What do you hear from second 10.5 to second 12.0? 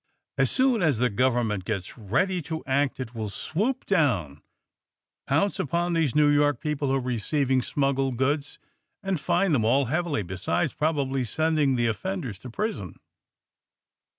probably sending the